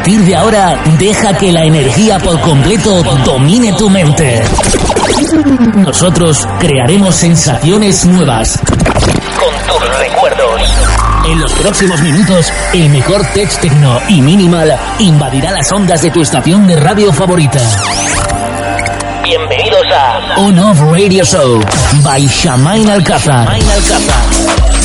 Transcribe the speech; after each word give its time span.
partir 0.00 0.24
de 0.24 0.34
ahora, 0.34 0.82
deja 0.98 1.36
que 1.36 1.52
la 1.52 1.62
energía 1.62 2.18
por 2.18 2.40
completo 2.40 3.02
domine 3.22 3.74
tu 3.74 3.90
mente. 3.90 4.42
Nosotros 5.74 6.48
crearemos 6.58 7.14
sensaciones 7.14 8.06
nuevas 8.06 8.58
con 9.38 9.66
tus 9.66 9.98
recuerdos. 9.98 10.62
En 11.26 11.38
los 11.38 11.52
próximos 11.52 12.00
minutos, 12.00 12.50
el 12.72 12.88
mejor 12.88 13.26
tech 13.34 13.54
techno 13.60 14.00
y 14.08 14.22
minimal 14.22 14.74
invadirá 15.00 15.50
las 15.50 15.70
ondas 15.70 16.00
de 16.00 16.10
tu 16.10 16.22
estación 16.22 16.66
de 16.66 16.76
radio 16.76 17.12
favorita. 17.12 17.60
Bienvenidos 19.22 19.84
a 19.94 20.40
On 20.40 20.58
Off 20.60 20.80
Radio 20.80 21.26
Show 21.26 21.60
by 22.02 22.26
Shamain 22.26 22.88
Alcázar. 22.88 23.46
Alcázar. 23.46 24.79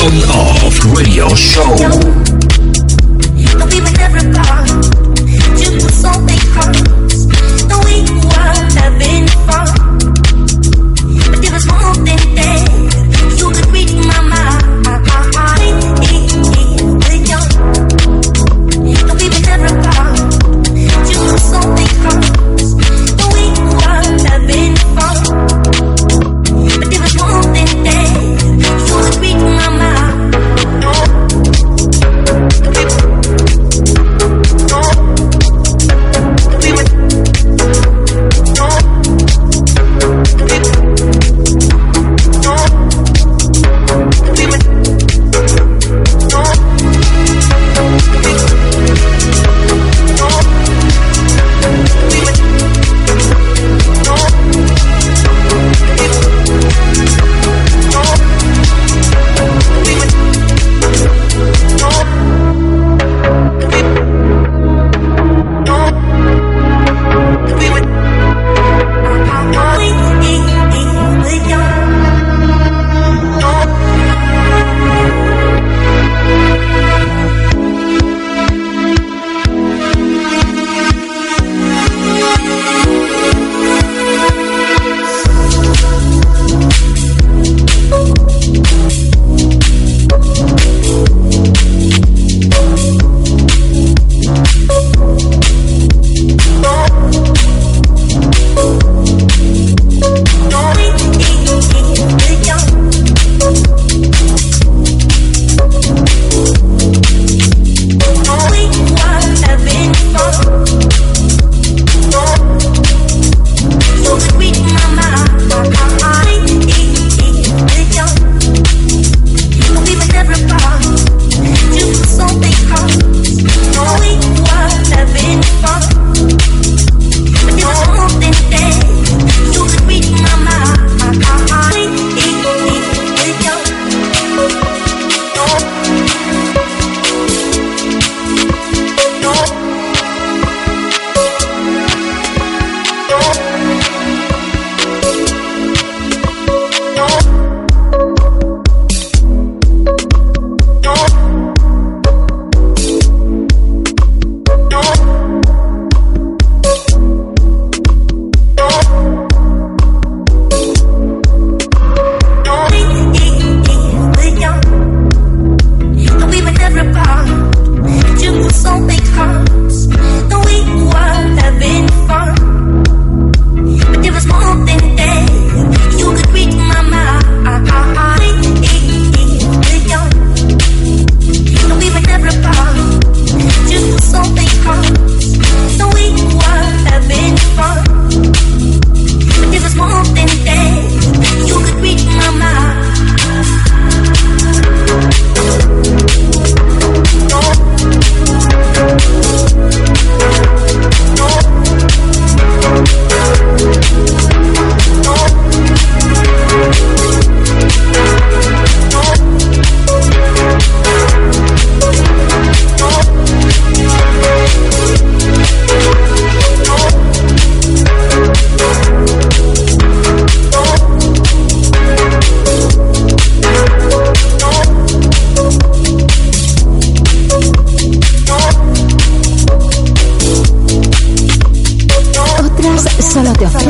Show. 0.00 0.80
Radio 0.94 1.28
Show. 1.34 2.09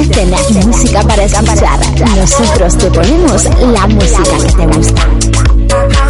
existen 0.01 0.69
música 0.69 1.03
para 1.03 1.25
escuchar. 1.25 1.79
Nosotros 2.17 2.79
te 2.79 2.91
ponemos 2.91 3.45
la 3.45 3.87
música 3.87 4.37
que 4.39 4.53
te 4.53 4.67
gusta. 4.67 6.10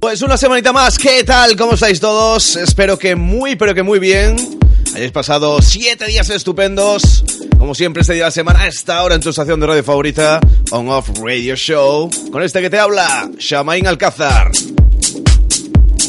Pues 0.00 0.20
una 0.22 0.36
semanita 0.36 0.72
más, 0.72 0.98
¿qué 0.98 1.24
tal? 1.24 1.56
¿Cómo 1.56 1.72
estáis 1.72 1.98
todos? 1.98 2.56
Espero 2.56 2.98
que 2.98 3.16
muy, 3.16 3.56
pero 3.56 3.74
que 3.74 3.82
muy 3.82 3.98
bien. 3.98 4.36
Hayáis 4.94 5.12
pasado 5.12 5.62
siete 5.62 6.06
días 6.06 6.28
estupendos. 6.30 7.24
Como 7.58 7.74
siempre, 7.74 8.02
este 8.02 8.14
día 8.14 8.24
de 8.24 8.28
la 8.28 8.32
semana, 8.32 8.60
a 8.60 8.66
esta 8.68 9.02
hora 9.02 9.14
en 9.14 9.22
tu 9.22 9.30
estación 9.30 9.60
de 9.60 9.66
radio 9.66 9.82
favorita, 9.82 10.40
On 10.72 10.88
Off 10.90 11.08
Radio 11.22 11.56
Show. 11.56 12.10
Con 12.30 12.42
este 12.42 12.60
que 12.60 12.68
te 12.68 12.78
habla, 12.78 13.30
Shamain 13.38 13.86
Alcázar. 13.86 14.50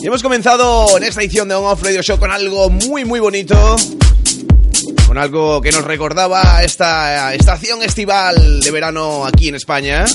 Y 0.01 0.07
hemos 0.07 0.21
comenzado 0.21 0.97
en 0.97 1.03
esta 1.03 1.21
edición 1.21 1.47
de 1.47 1.55
On 1.55 1.65
Off 1.65 1.83
Radio 1.83 2.01
Show 2.01 2.19
con 2.19 2.31
algo 2.31 2.69
muy, 2.69 3.05
muy 3.05 3.19
bonito. 3.19 3.77
Con 5.07 5.17
algo 5.17 5.61
que 5.61 5.71
nos 5.71 5.85
recordaba 5.85 6.63
esta 6.63 7.33
estación 7.33 7.81
estival 7.81 8.59
de 8.61 8.71
verano 8.71 9.25
aquí 9.25 9.47
en 9.47 9.55
España. 9.55 10.05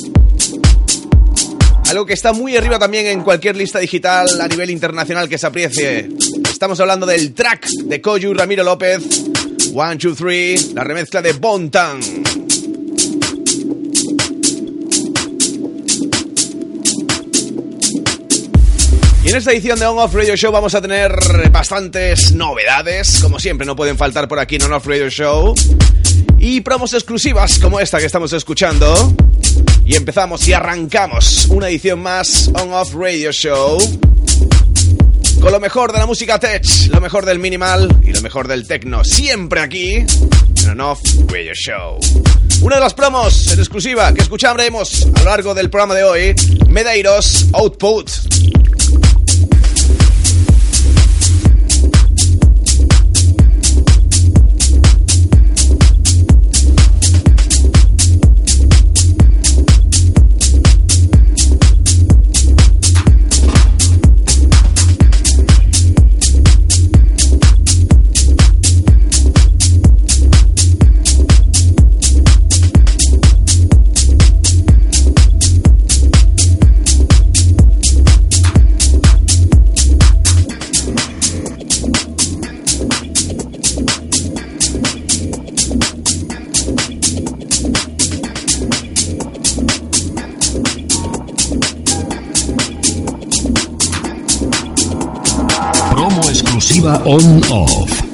Algo 1.88 2.04
que 2.04 2.14
está 2.14 2.32
muy 2.32 2.56
arriba 2.56 2.78
también 2.78 3.06
en 3.06 3.22
cualquier 3.22 3.56
lista 3.56 3.78
digital 3.78 4.40
a 4.40 4.48
nivel 4.48 4.70
internacional 4.70 5.28
que 5.28 5.38
se 5.38 5.46
aprecie. 5.46 6.08
Estamos 6.50 6.80
hablando 6.80 7.06
del 7.06 7.32
track 7.32 7.68
de 7.84 8.00
Koyu 8.00 8.34
Ramiro 8.34 8.64
López, 8.64 9.02
One, 9.72 9.96
Two, 9.96 10.14
Three, 10.14 10.72
la 10.74 10.82
remezcla 10.82 11.22
de 11.22 11.32
Bontan. 11.34 12.00
Y 19.24 19.28
en 19.28 19.36
esta 19.36 19.52
edición 19.52 19.78
de 19.78 19.86
On 19.86 19.98
Off 19.98 20.14
Radio 20.14 20.36
Show 20.36 20.52
vamos 20.52 20.74
a 20.74 20.80
tener 20.80 21.12
bastantes 21.52 22.32
novedades, 22.32 23.20
como 23.22 23.38
siempre 23.38 23.66
no 23.66 23.76
pueden 23.76 23.96
faltar 23.96 24.26
por 24.26 24.40
aquí 24.40 24.56
en 24.56 24.62
On 24.62 24.72
Off 24.72 24.86
Radio 24.86 25.08
Show, 25.08 25.54
y 26.38 26.60
promos 26.62 26.94
exclusivas 26.94 27.58
como 27.60 27.78
esta 27.78 27.98
que 27.98 28.06
estamos 28.06 28.32
escuchando. 28.32 29.14
Y 29.86 29.94
empezamos 29.94 30.46
y 30.48 30.52
arrancamos 30.52 31.46
una 31.46 31.68
edición 31.68 32.02
más 32.02 32.50
On 32.54 32.72
Off 32.72 32.92
Radio 32.92 33.30
Show. 33.30 33.78
Con 35.40 35.52
lo 35.52 35.60
mejor 35.60 35.92
de 35.92 36.00
la 36.00 36.06
música 36.06 36.40
tech, 36.40 36.64
lo 36.90 37.00
mejor 37.00 37.24
del 37.24 37.38
minimal 37.38 38.00
y 38.02 38.12
lo 38.12 38.20
mejor 38.20 38.48
del 38.48 38.66
techno. 38.66 39.04
Siempre 39.04 39.60
aquí 39.60 39.94
en 39.94 40.70
On 40.70 40.80
Off 40.80 41.00
Radio 41.28 41.52
Show. 41.54 42.00
Una 42.62 42.76
de 42.76 42.80
las 42.80 42.94
promos 42.94 43.52
en 43.52 43.60
exclusiva 43.60 44.12
que 44.12 44.22
escucharemos 44.22 45.06
a 45.14 45.18
lo 45.20 45.24
largo 45.26 45.54
del 45.54 45.70
programa 45.70 45.94
de 45.94 46.02
hoy, 46.02 46.34
Medeiros 46.68 47.46
Output. 47.52 48.10
On 96.84 97.42
off. 97.50 98.05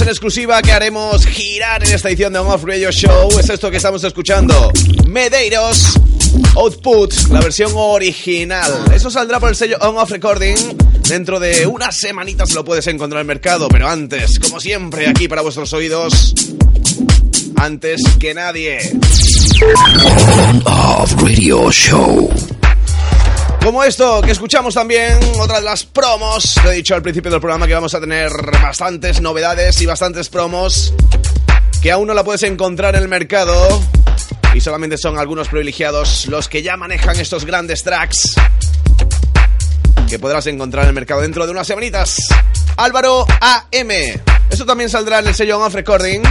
En 0.00 0.08
exclusiva 0.08 0.62
que 0.62 0.70
haremos 0.70 1.26
girar 1.26 1.84
en 1.84 1.94
esta 1.94 2.08
edición 2.08 2.32
de 2.32 2.38
On 2.38 2.48
Off 2.48 2.62
Radio 2.64 2.90
Show 2.92 3.30
es 3.38 3.48
esto 3.50 3.70
que 3.70 3.78
estamos 3.78 4.04
escuchando. 4.04 4.70
Medeiros 5.06 5.98
Output, 6.54 7.12
la 7.30 7.40
versión 7.40 7.72
original. 7.74 8.84
Eso 8.94 9.10
saldrá 9.10 9.40
por 9.40 9.48
el 9.48 9.56
sello 9.56 9.76
On 9.80 9.96
Off 9.96 10.10
Recording. 10.10 10.56
Dentro 11.08 11.40
de 11.40 11.66
unas 11.66 11.96
semanitas 11.96 12.52
lo 12.54 12.64
puedes 12.64 12.86
encontrar 12.86 13.20
en 13.20 13.24
el 13.24 13.34
mercado, 13.34 13.68
pero 13.68 13.88
antes, 13.88 14.38
como 14.38 14.60
siempre, 14.60 15.08
aquí 15.08 15.26
para 15.26 15.42
vuestros 15.42 15.72
oídos, 15.72 16.34
antes 17.56 18.02
que 18.20 18.34
nadie. 18.34 18.78
On 20.46 20.62
Off 20.66 21.14
Radio 21.22 21.72
Show. 21.72 22.30
Como 23.68 23.84
esto 23.84 24.22
que 24.22 24.30
escuchamos 24.30 24.72
también, 24.72 25.18
otra 25.38 25.58
de 25.58 25.64
las 25.66 25.84
promos. 25.84 26.54
Te 26.62 26.70
he 26.70 26.72
dicho 26.72 26.94
al 26.94 27.02
principio 27.02 27.30
del 27.30 27.38
programa 27.38 27.66
que 27.66 27.74
vamos 27.74 27.94
a 27.94 28.00
tener 28.00 28.32
bastantes 28.62 29.20
novedades 29.20 29.82
y 29.82 29.84
bastantes 29.84 30.30
promos 30.30 30.94
que 31.82 31.92
aún 31.92 32.06
no 32.06 32.14
la 32.14 32.24
puedes 32.24 32.44
encontrar 32.44 32.96
en 32.96 33.02
el 33.02 33.08
mercado. 33.08 33.82
Y 34.54 34.62
solamente 34.62 34.96
son 34.96 35.18
algunos 35.18 35.48
privilegiados 35.48 36.24
los 36.28 36.48
que 36.48 36.62
ya 36.62 36.78
manejan 36.78 37.20
estos 37.20 37.44
grandes 37.44 37.84
tracks 37.84 38.36
que 40.08 40.18
podrás 40.18 40.46
encontrar 40.46 40.84
en 40.84 40.88
el 40.88 40.94
mercado 40.94 41.20
dentro 41.20 41.44
de 41.44 41.52
unas 41.52 41.66
semanitas. 41.66 42.16
Álvaro 42.78 43.26
AM. 43.38 43.90
Esto 44.48 44.64
también 44.64 44.88
saldrá 44.88 45.18
en 45.18 45.26
el 45.26 45.34
sello 45.34 45.58
On 45.58 45.70
Recording 45.70 46.22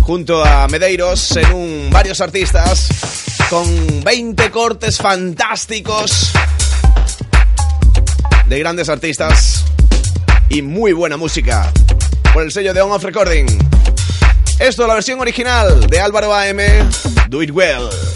junto 0.00 0.44
a 0.44 0.66
Medeiros 0.66 1.36
en 1.36 1.52
un 1.52 1.88
varios 1.92 2.20
artistas 2.20 2.88
con 3.48 4.02
20 4.02 4.50
cortes 4.50 4.96
fantásticos 4.96 6.32
de 8.50 8.58
grandes 8.58 8.88
artistas 8.88 9.64
y 10.48 10.60
muy 10.60 10.92
buena 10.92 11.16
música 11.16 11.72
por 12.34 12.42
el 12.42 12.50
sello 12.50 12.74
de 12.74 12.80
On 12.80 12.90
Off 12.90 13.04
Recording. 13.04 13.46
Esto, 14.58 14.88
la 14.88 14.94
versión 14.94 15.20
original 15.20 15.86
de 15.86 16.00
Álvaro 16.00 16.34
AM, 16.34 16.58
Do 17.28 17.44
It 17.44 17.52
Well. 17.52 18.09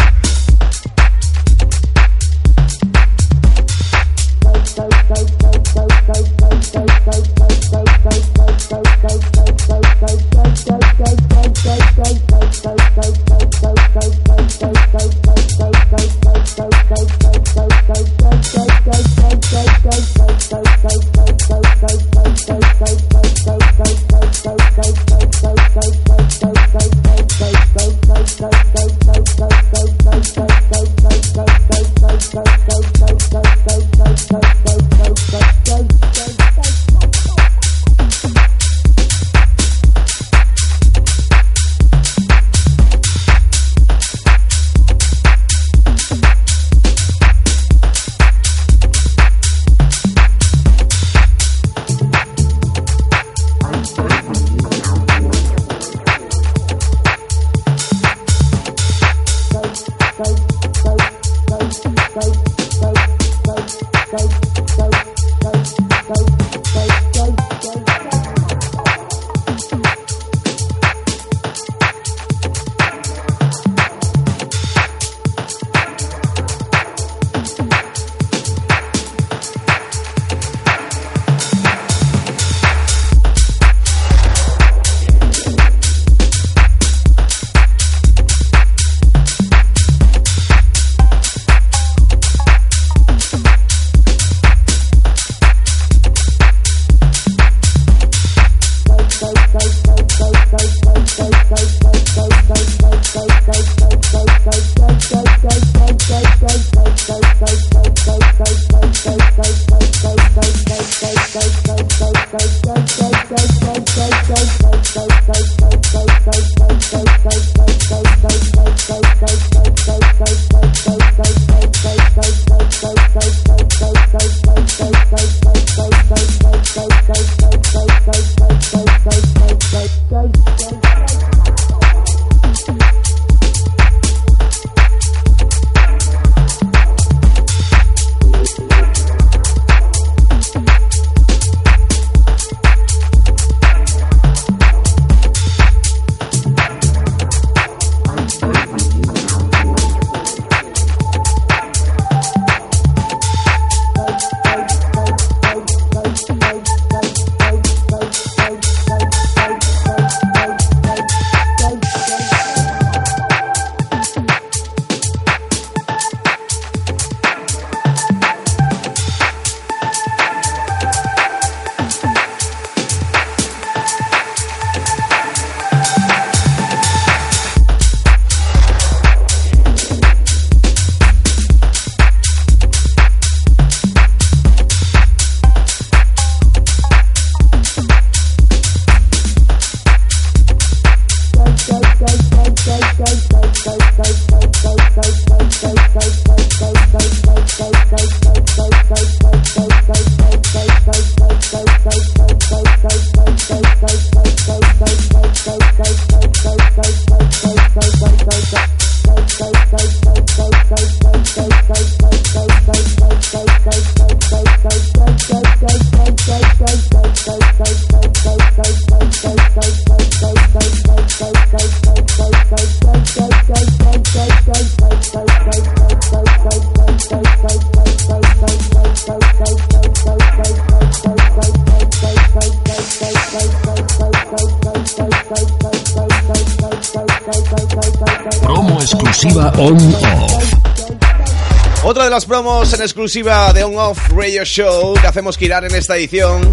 Exclusiva 242.84 243.52
de 243.52 243.64
On-Off 243.64 244.10
Radio 244.10 244.44
Show 244.44 244.94
que 244.94 245.06
hacemos 245.06 245.36
girar 245.36 245.64
en 245.64 245.74
esta 245.74 245.96
edición. 245.96 246.52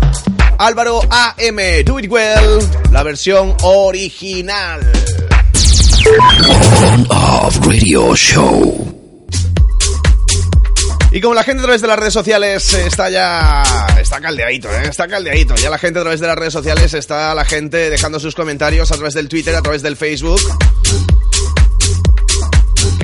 Álvaro 0.58 1.02
AM, 1.10 1.84
Do 1.86 2.00
It 2.00 2.10
Well, 2.10 2.60
la 2.92 3.04
versión 3.04 3.56
original. 3.64 4.80
On-Off 6.80 7.58
Radio 7.68 8.16
Show. 8.16 8.98
Y 11.12 11.20
como 11.20 11.34
la 11.34 11.44
gente 11.44 11.60
a 11.60 11.64
través 11.64 11.82
de 11.82 11.88
las 11.88 12.00
redes 12.00 12.14
sociales 12.14 12.74
está 12.74 13.10
ya... 13.10 13.64
Está 14.00 14.22
caldeadito, 14.22 14.70
¿eh? 14.70 14.84
Está 14.90 15.08
caldeadito. 15.10 15.56
Ya 15.56 15.70
la 15.70 15.78
gente 15.78 16.00
a 16.00 16.04
través 16.04 16.22
de 16.22 16.28
las 16.28 16.38
redes 16.38 16.54
sociales 16.54 16.94
está 16.94 17.36
la 17.36 17.44
gente 17.44 17.90
dejando 17.90 18.20
sus 18.20 18.34
comentarios 18.34 18.92
a 18.92 18.96
través 18.96 19.14
del 19.14 19.28
Twitter, 19.28 19.54
a 19.54 19.62
través 19.62 19.82
del 19.82 19.98
Facebook. 19.98 20.40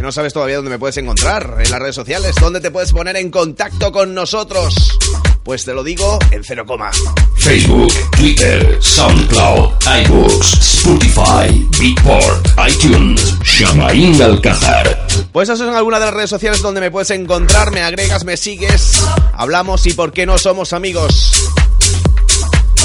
No 0.08 0.14
sabes 0.14 0.32
todavía 0.32 0.56
dónde 0.56 0.72
me 0.72 0.80
puedes 0.80 0.96
encontrar 0.96 1.58
en 1.60 1.70
las 1.70 1.82
redes 1.82 1.96
sociales. 1.96 2.34
¿Dónde 2.40 2.62
te 2.62 2.72
puedes 2.72 2.94
poner 2.94 3.18
en 3.18 3.30
contacto 3.30 3.92
con 3.92 4.14
nosotros? 4.14 4.98
Pues 5.44 5.66
te 5.66 5.74
lo 5.74 5.84
digo 5.84 6.18
en 6.32 6.46
cero 6.46 6.66
coma. 6.66 6.92
Facebook, 7.36 7.92
Twitter, 8.12 8.78
SoundCloud, 8.80 9.74
iBooks, 10.06 10.54
Spotify, 10.78 11.68
Beatport, 11.78 12.48
iTunes, 12.70 13.38
Shamaín 13.44 14.22
Alcázar. 14.22 15.08
Pues 15.34 15.50
esas 15.50 15.60
son 15.60 15.76
algunas 15.76 16.00
de 16.00 16.06
las 16.06 16.16
redes 16.16 16.30
sociales 16.30 16.62
donde 16.62 16.80
me 16.80 16.90
puedes 16.90 17.10
encontrar, 17.10 17.72
me 17.72 17.82
agregas, 17.82 18.24
me 18.24 18.38
sigues, 18.38 19.04
hablamos 19.34 19.86
y 19.88 19.92
por 19.92 20.14
qué 20.14 20.26
no 20.26 20.38
somos 20.38 20.72
amigos. 20.72 21.34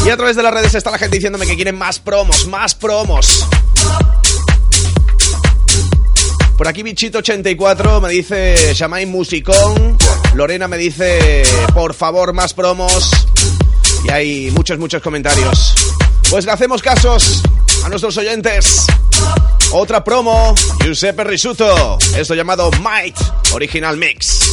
Y 0.05 0.11
a 0.11 0.17
través 0.17 0.35
de 0.35 0.43
las 0.43 0.53
redes 0.53 0.75
está 0.75 0.91
la 0.91 0.99
gente 0.99 1.19
diciéndome 1.19 1.47
que 1.47 1.55
quieren 1.55 1.79
más 1.79 2.01
promos, 2.01 2.49
más 2.49 2.75
promos. 2.75 3.47
Por 6.63 6.69
aquí 6.69 6.85
Bichito84 6.85 8.01
me 8.01 8.09
dice 8.11 8.73
Shamain 8.73 9.11
Musicón. 9.11 9.99
Lorena 10.35 10.69
me 10.69 10.79
dice, 10.79 11.43
por 11.75 11.93
favor, 11.93 12.33
más 12.33 12.55
promos. 12.55 13.11
Y 14.05 14.11
hay 14.13 14.51
muchos, 14.53 14.79
muchos 14.79 15.03
comentarios. 15.03 15.75
Pues 16.31 16.47
le 16.47 16.53
hacemos 16.53 16.81
casos 16.81 17.43
a 17.85 17.89
nuestros 17.89 18.17
oyentes. 18.17 18.87
Otra 19.73 20.05
promo, 20.05 20.55
Giuseppe 20.85 21.25
Risuto. 21.25 21.99
Esto 22.17 22.37
llamado 22.37 22.71
Might 22.81 23.17
Original 23.53 23.97
Mix. 23.97 24.53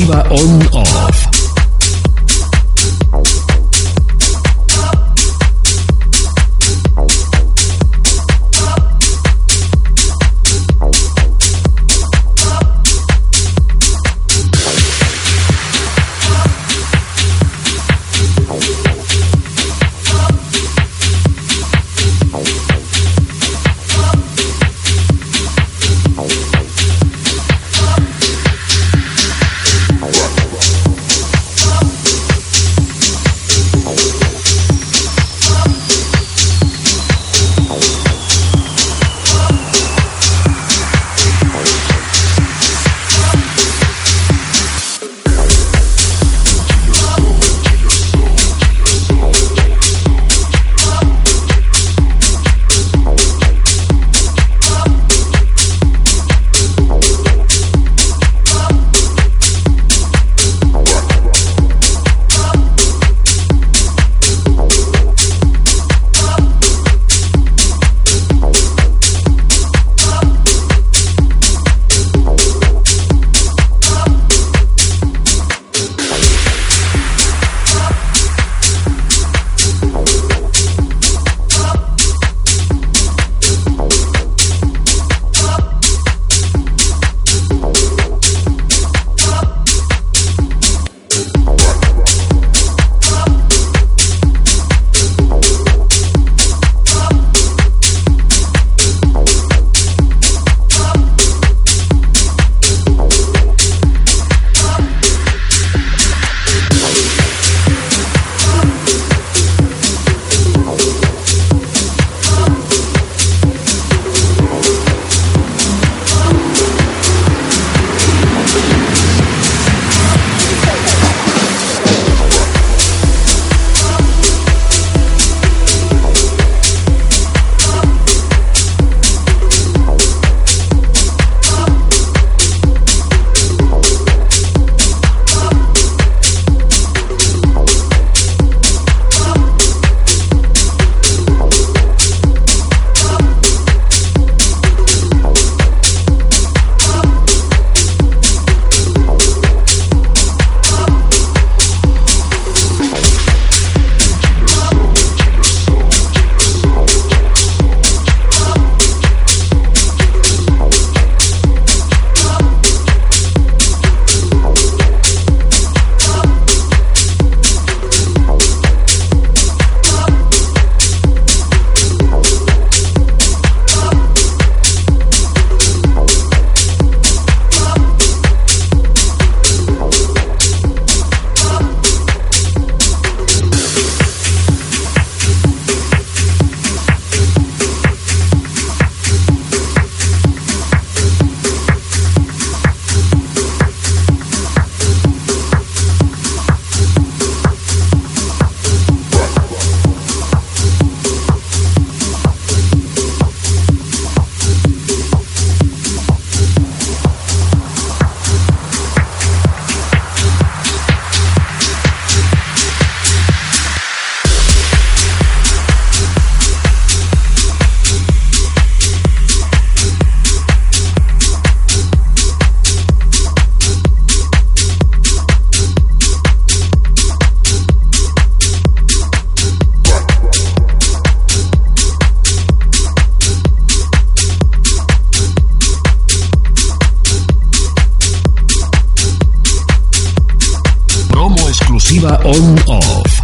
Exclusiva 0.00 0.22
on-off. 0.30 1.39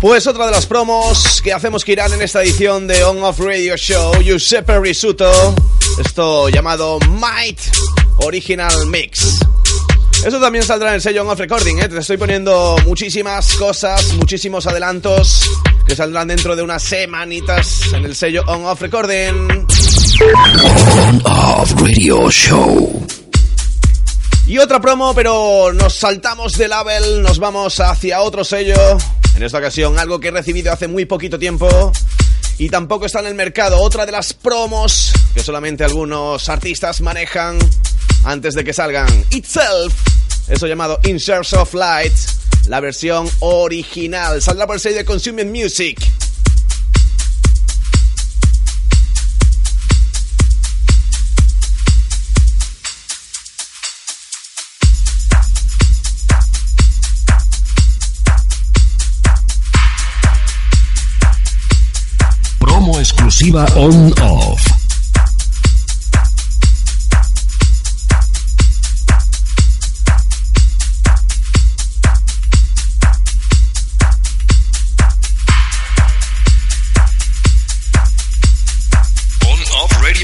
Pues 0.07 0.25
otra 0.29 0.47
de 0.47 0.53
las 0.53 0.67
promos 0.67 1.43
que 1.43 1.53
hacemos 1.53 1.85
que 1.85 1.91
irán 1.91 2.13
en 2.13 2.23
esta 2.23 2.41
edición 2.41 2.87
de 2.87 3.03
On-Off 3.03 3.41
Radio 3.41 3.77
Show, 3.77 4.15
Giuseppe 4.23 4.79
Risuto, 4.79 5.29
esto 5.99 6.49
llamado 6.49 7.01
Might 7.11 7.59
Original 8.19 8.87
Mix. 8.87 9.41
Eso 10.25 10.39
también 10.39 10.65
saldrá 10.65 10.91
en 10.91 10.95
el 10.95 11.03
sello 11.03 11.23
On-Off 11.23 11.41
Recording, 11.41 11.79
¿eh? 11.79 11.89
te 11.89 11.99
estoy 11.99 12.19
poniendo 12.19 12.77
muchísimas 12.87 13.55
cosas, 13.55 14.13
muchísimos 14.13 14.69
adelantos 14.69 15.41
que 15.89 15.97
saldrán 15.97 16.29
dentro 16.29 16.55
de 16.55 16.63
unas 16.63 16.85
semanitas 16.85 17.93
en 17.93 18.05
el 18.05 18.15
sello 18.15 18.45
On-Off 18.47 18.83
Recording. 18.83 19.67
On-Off 21.09 21.73
Radio 21.83 22.31
Show. 22.31 23.07
Y 24.47 24.59
otra 24.59 24.81
promo, 24.81 25.13
pero 25.13 25.73
nos 25.73 25.95
saltamos 25.95 26.57
de 26.57 26.69
label, 26.69 27.21
nos 27.21 27.41
vamos 27.41 27.81
hacia 27.81 28.21
otro 28.21 28.45
sello. 28.45 28.77
En 29.37 29.43
esta 29.43 29.59
ocasión, 29.59 29.99
algo 29.99 30.19
que 30.19 30.29
he 30.29 30.31
recibido 30.31 30.73
hace 30.73 30.89
muy 30.89 31.05
poquito 31.05 31.39
tiempo 31.39 31.93
y 32.57 32.71
tampoco 32.71 33.05
está 33.05 33.21
en 33.21 33.27
el 33.27 33.35
mercado. 33.35 33.79
Otra 33.83 34.07
de 34.07 34.13
las 34.13 34.33
promos 34.33 35.13
que 35.35 35.43
solamente 35.43 35.85
algunos 35.85 36.49
artistas 36.49 37.03
manejan 37.03 37.59
antes 38.25 38.55
de 38.55 38.65
que 38.65 38.73
salgan. 38.73 39.07
Itself, 39.33 39.95
eso 40.49 40.67
llamado 40.67 40.99
In 41.05 41.19
of 41.53 41.75
Light, 41.75 42.15
la 42.69 42.81
versión 42.81 43.29
original. 43.41 44.41
Saldrá 44.41 44.67
por 44.67 44.77
el 44.77 44.81
sello 44.81 44.97
de 44.97 45.05
Consuming 45.05 45.51
Music. 45.51 46.01
Exclusiva 63.37 63.67
on-off. 63.77 64.65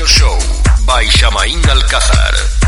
Show 0.07 0.38
by 0.85 1.05
Alcázar. 1.68 2.62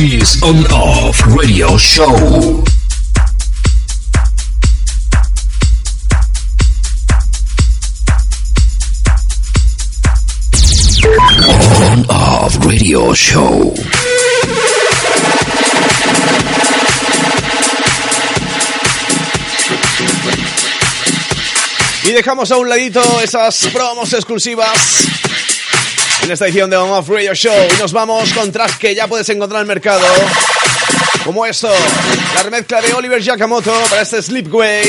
On 0.00 0.64
Off 0.72 1.20
Radio 1.26 1.76
Show. 1.76 2.64
On 11.84 12.06
Off 12.08 12.56
Radio 12.64 13.14
Show. 13.14 13.74
Y 22.04 22.12
dejamos 22.12 22.50
a 22.50 22.56
un 22.56 22.70
ladito 22.70 23.02
esas 23.20 23.66
promos 23.66 24.14
exclusivas 24.14 25.29
en 26.22 26.30
esta 26.30 26.46
edición 26.46 26.70
de 26.70 26.76
On 26.76 26.90
Off 26.90 27.08
Radio 27.08 27.34
Show. 27.34 27.54
Y 27.76 27.80
nos 27.80 27.92
vamos 27.92 28.32
con 28.32 28.50
tracks 28.52 28.76
que 28.78 28.94
ya 28.94 29.06
puedes 29.06 29.28
encontrar 29.28 29.60
en 29.60 29.62
el 29.62 29.68
mercado. 29.68 30.06
Como 31.24 31.44
esto, 31.44 31.70
la 32.34 32.42
remezcla 32.42 32.80
de 32.80 32.92
Oliver 32.94 33.20
Yakamoto 33.20 33.72
para 33.88 34.02
este 34.02 34.22
Sleepway 34.22 34.84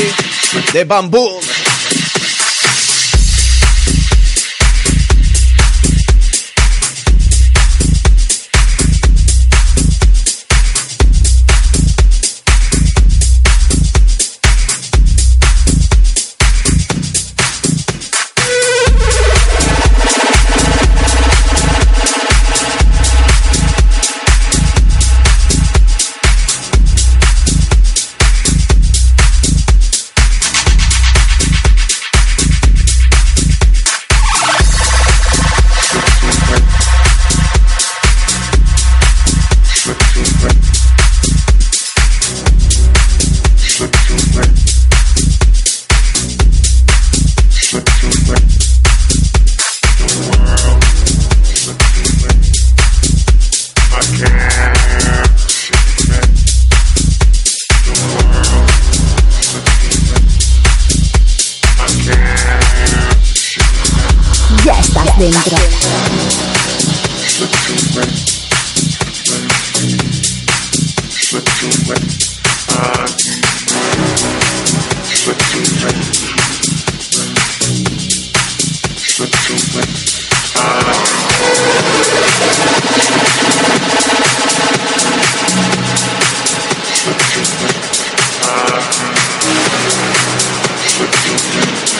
de 0.74 0.84
Bamboo. 0.86 1.40
Thank 91.34 91.86
you. 91.86 91.91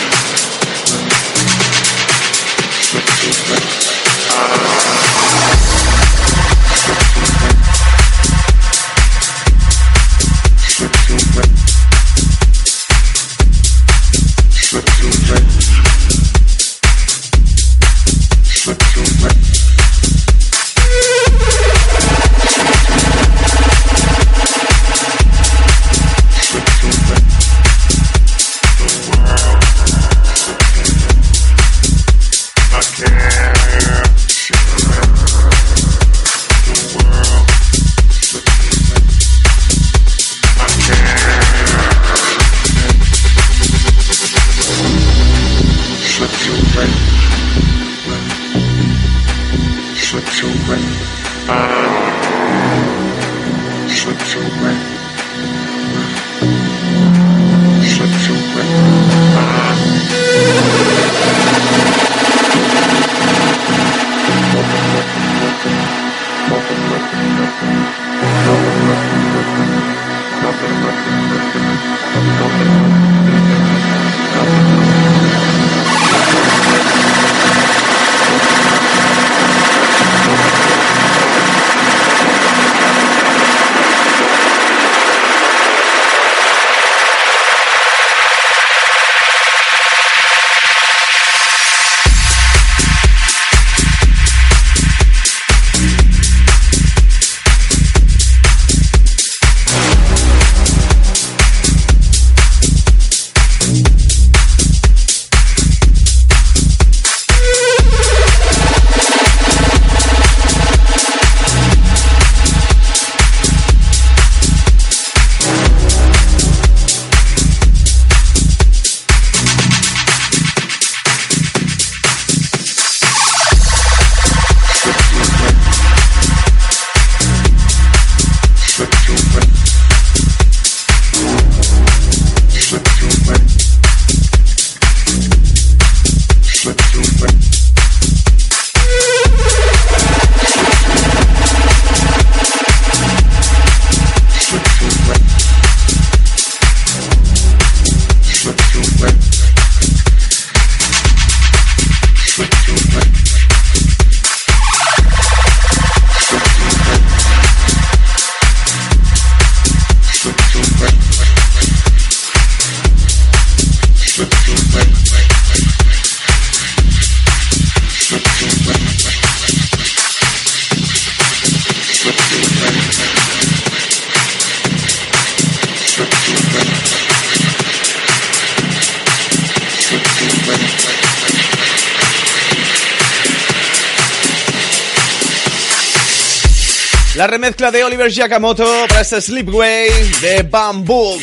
Remezcla 187.42 187.72
de 187.72 187.82
Oliver 187.82 188.08
Giacomoto 188.08 188.64
para 188.88 189.00
este 189.00 189.20
Sleepway 189.20 189.90
de 190.20 190.44
Bamboo. 190.44 191.18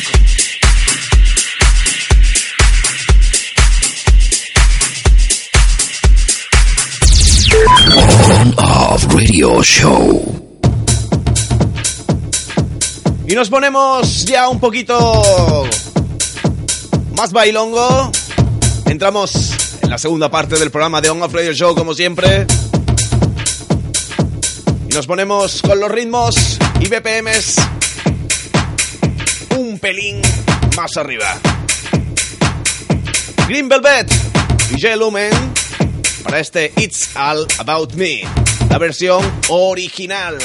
On 8.26 8.54
Off 8.58 9.06
Radio 9.14 9.62
Show. 9.62 10.60
Y 13.26 13.34
nos 13.34 13.48
ponemos 13.48 14.26
ya 14.26 14.50
un 14.50 14.60
poquito 14.60 15.22
más 17.16 17.32
bailongo. 17.32 18.12
Entramos 18.84 19.54
en 19.80 19.88
la 19.88 19.96
segunda 19.96 20.30
parte 20.30 20.58
del 20.58 20.70
programa 20.70 21.00
de 21.00 21.08
On 21.08 21.22
Off 21.22 21.32
Radio 21.32 21.54
Show, 21.54 21.74
como 21.74 21.94
siempre. 21.94 22.46
Y 24.90 24.94
nos 24.94 25.06
ponemos 25.06 25.62
con 25.62 25.78
los 25.78 25.88
ritmos 25.88 26.58
y 26.80 26.88
BPMs 26.88 27.54
un 29.56 29.78
pelín 29.78 30.20
más 30.76 30.96
arriba. 30.96 31.38
Green 33.46 33.68
Velvet 33.68 34.12
y 34.70 34.80
J 34.80 34.96
para 36.24 36.40
este 36.40 36.72
It's 36.76 37.10
All 37.14 37.46
About 37.58 37.92
Me, 37.94 38.22
la 38.68 38.78
versión 38.78 39.22
original. 39.48 40.38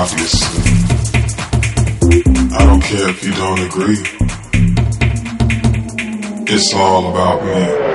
Obviously. 0.00 0.72
I 2.56 2.64
don't 2.64 2.82
care 2.82 3.08
if 3.10 3.22
you 3.22 3.32
don't 3.32 3.60
agree. 3.60 3.98
It's 6.48 6.74
all 6.74 7.10
about 7.10 7.44
me. 7.44 7.89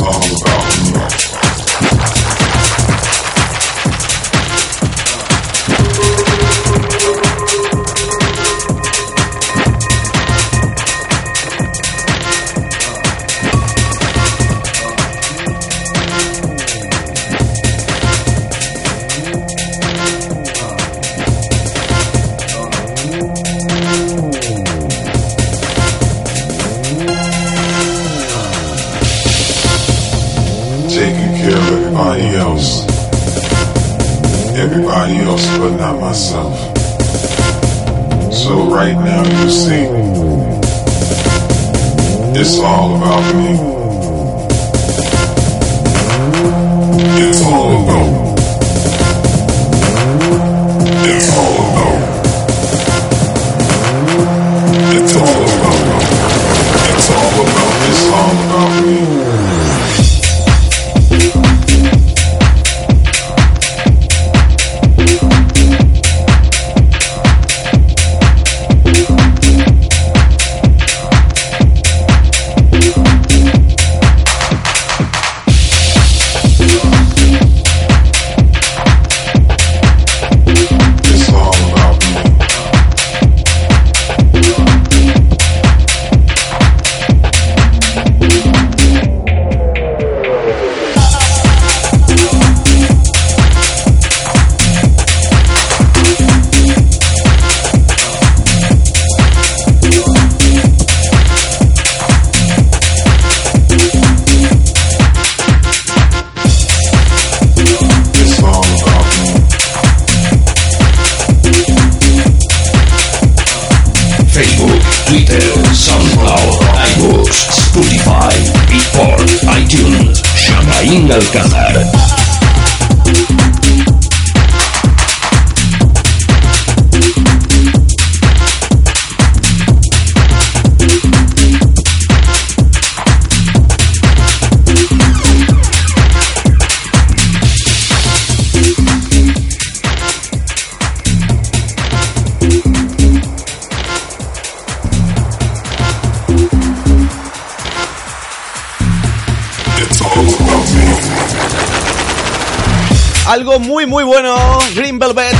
All 0.00 0.47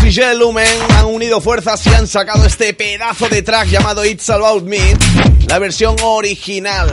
y 0.08 0.34
Lumen 0.36 0.66
han 0.96 1.04
unido 1.04 1.38
fuerzas 1.38 1.86
y 1.86 1.90
han 1.90 2.06
sacado 2.06 2.46
este 2.46 2.72
pedazo 2.72 3.28
de 3.28 3.42
track 3.42 3.68
llamado 3.68 4.02
It's 4.06 4.30
About 4.30 4.64
Me, 4.64 4.96
la 5.46 5.58
versión 5.58 5.96
original. 6.02 6.90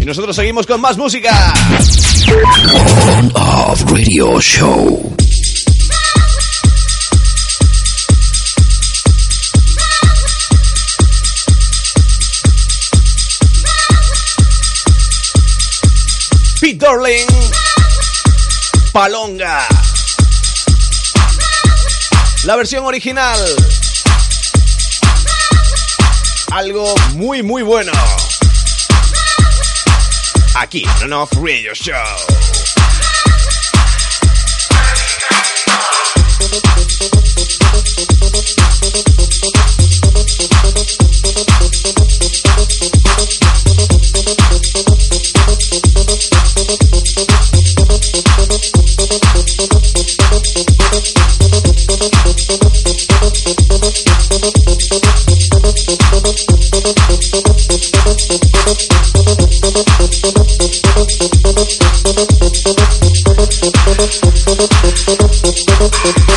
Y 0.00 0.04
nosotros 0.06 0.34
seguimos 0.34 0.66
con 0.66 0.80
más 0.80 0.96
música. 0.96 1.52
On 3.18 3.30
Off 3.34 3.82
Radio 3.90 4.40
Show. 4.40 5.14
Pete 16.62 16.78
Darling. 16.78 17.47
Palonga. 18.98 19.64
La 22.42 22.56
versión 22.56 22.84
original. 22.84 23.38
Algo 26.50 26.96
muy 27.14 27.44
muy 27.44 27.62
bueno. 27.62 27.92
Aquí 30.56 30.84
en 31.00 31.12
Off 31.12 31.32
Radio 31.34 31.74
Show. 31.74 31.94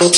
your 0.00 0.08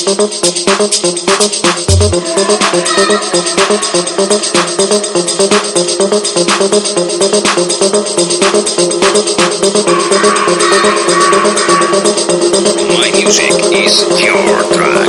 track. 14.72 15.00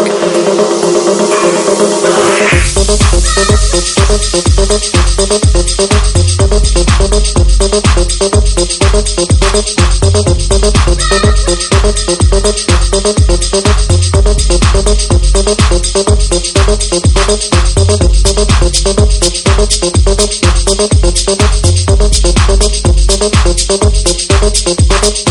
Thank 23.21 23.45
you. 25.27 25.30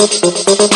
You. 0.00 0.71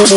Algo 0.00 0.16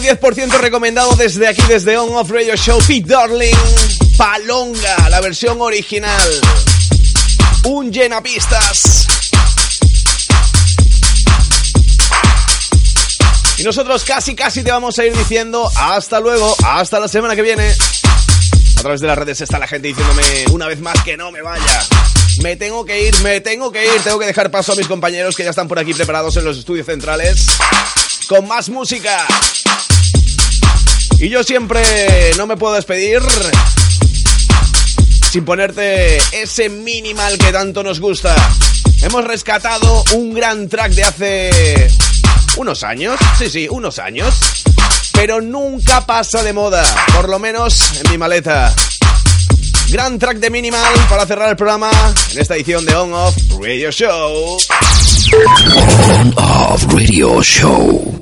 110% 0.00 0.58
recomendado 0.58 1.16
desde 1.16 1.48
aquí, 1.48 1.62
desde 1.68 1.96
On 1.96 2.14
Off 2.16 2.30
Radio 2.30 2.54
Show. 2.54 2.78
Pete 2.86 3.08
Darling, 3.08 3.56
Palonga, 4.18 5.08
la 5.08 5.22
versión 5.22 5.58
original. 5.58 6.40
Un 7.64 7.90
llenapistas. 7.90 9.06
Y 13.56 13.62
nosotros 13.62 14.04
casi, 14.04 14.34
casi 14.34 14.62
te 14.62 14.70
vamos 14.70 14.98
a 14.98 15.06
ir 15.06 15.16
diciendo 15.16 15.66
hasta 15.74 16.20
luego, 16.20 16.54
hasta 16.62 17.00
la 17.00 17.08
semana 17.08 17.34
que 17.34 17.40
viene. 17.40 17.74
A 18.76 18.80
través 18.82 19.00
de 19.00 19.06
las 19.06 19.16
redes 19.16 19.40
está 19.40 19.58
la 19.58 19.66
gente 19.66 19.88
diciéndome 19.88 20.22
una 20.52 20.66
vez 20.66 20.78
más 20.78 21.02
que 21.04 21.16
no 21.16 21.32
me 21.32 21.40
vaya. 21.40 21.86
Me 22.42 22.56
tengo 22.56 22.84
que 22.84 23.08
ir, 23.08 23.18
me 23.22 23.40
tengo 23.40 23.72
que 23.72 23.82
ir, 23.82 24.02
tengo 24.02 24.18
que 24.18 24.26
dejar 24.26 24.50
paso 24.50 24.72
a 24.72 24.76
mis 24.76 24.88
compañeros 24.88 25.34
que 25.34 25.42
ya 25.42 25.50
están 25.50 25.68
por 25.68 25.78
aquí 25.78 25.94
preparados 25.94 26.36
en 26.36 26.44
los 26.44 26.58
estudios 26.58 26.84
centrales 26.84 27.46
con 28.28 28.46
más 28.48 28.68
música. 28.68 29.26
Y 31.18 31.28
yo 31.28 31.42
siempre 31.42 31.82
no 32.36 32.46
me 32.46 32.56
puedo 32.56 32.74
despedir 32.74 33.20
sin 35.30 35.44
ponerte 35.44 36.18
ese 36.32 36.68
minimal 36.68 37.38
que 37.38 37.52
tanto 37.52 37.82
nos 37.82 38.00
gusta. 38.00 38.34
Hemos 39.02 39.24
rescatado 39.24 40.04
un 40.14 40.34
gran 40.34 40.68
track 40.68 40.92
de 40.92 41.04
hace 41.04 41.88
unos 42.56 42.82
años, 42.82 43.18
sí, 43.38 43.48
sí, 43.48 43.68
unos 43.70 43.98
años, 43.98 44.64
pero 45.12 45.40
nunca 45.40 46.06
pasa 46.06 46.42
de 46.42 46.52
moda, 46.52 46.82
por 47.14 47.28
lo 47.28 47.38
menos 47.38 48.00
en 48.02 48.10
mi 48.10 48.18
maleta. 48.18 48.74
Gran 49.90 50.18
track 50.18 50.38
de 50.38 50.50
Minimal 50.50 50.94
para 51.08 51.26
cerrar 51.26 51.50
el 51.50 51.56
programa 51.56 51.90
en 52.32 52.38
esta 52.40 52.56
edición 52.56 52.84
de 52.84 52.94
On 52.94 53.12
Off 53.14 53.36
Radio 53.60 53.90
Show. 53.92 54.58
On 55.32 56.34
Off 56.36 56.84
Radio 56.92 57.42
Show. 57.42 58.15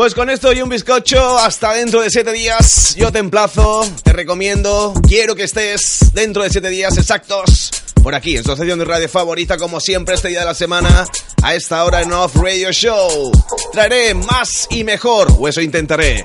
Pues 0.00 0.14
con 0.14 0.30
esto 0.30 0.50
y 0.54 0.62
un 0.62 0.70
bizcocho, 0.70 1.36
hasta 1.36 1.74
dentro 1.74 2.00
de 2.00 2.08
7 2.08 2.32
días. 2.32 2.94
Yo 2.96 3.12
te 3.12 3.18
emplazo, 3.18 3.86
te 4.02 4.14
recomiendo, 4.14 4.94
quiero 5.06 5.36
que 5.36 5.42
estés 5.42 6.14
dentro 6.14 6.42
de 6.42 6.48
7 6.48 6.70
días 6.70 6.96
exactos. 6.96 7.70
Por 8.02 8.14
aquí, 8.14 8.34
en 8.34 8.42
su 8.42 8.50
estación 8.50 8.78
de 8.78 8.86
radio 8.86 9.10
favorita, 9.10 9.58
como 9.58 9.78
siempre, 9.78 10.14
este 10.14 10.28
día 10.28 10.40
de 10.40 10.46
la 10.46 10.54
semana, 10.54 11.06
a 11.42 11.54
esta 11.54 11.84
hora 11.84 12.00
en 12.00 12.10
Off 12.14 12.34
Radio 12.36 12.72
Show. 12.72 13.30
Traeré 13.72 14.14
más 14.14 14.68
y 14.70 14.84
mejor, 14.84 15.36
o 15.38 15.46
eso 15.46 15.60
intentaré. 15.60 16.24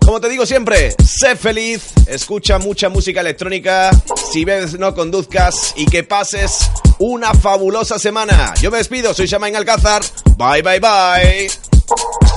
Como 0.00 0.20
te 0.20 0.28
digo 0.28 0.46
siempre, 0.46 0.94
sé 1.04 1.34
feliz, 1.34 1.82
escucha 2.06 2.60
mucha 2.60 2.88
música 2.88 3.22
electrónica, 3.22 3.90
si 4.32 4.44
ves 4.44 4.78
no 4.78 4.94
conduzcas 4.94 5.74
y 5.74 5.84
que 5.86 6.04
pases 6.04 6.60
una 7.00 7.34
fabulosa 7.34 7.98
semana. 7.98 8.54
Yo 8.62 8.70
me 8.70 8.78
despido, 8.78 9.12
soy 9.14 9.26
Shamain 9.26 9.56
Alcázar. 9.56 10.02
Bye, 10.36 10.62
bye, 10.62 10.78
bye. 10.78 12.27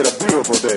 it 0.00 0.06
a 0.06 0.24
beautiful 0.24 0.54
day. 0.56 0.76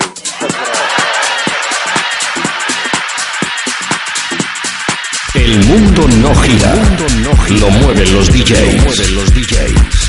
El 5.36 5.59
mundo 5.65 6.07
no 6.21 6.36
gira, 6.36 6.74
El 6.74 6.80
mundo 6.80 7.05
no 7.30 7.38
gira. 7.43 7.59
lo 7.59 7.69
mueven 7.71 8.13
los 8.13 8.28
DJs. 8.28 8.76
Lo 8.76 8.84
mueven 8.84 9.15
los 9.15 9.34
DJs. 9.34 10.02